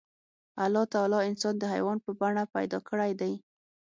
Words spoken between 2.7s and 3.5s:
کړی دی.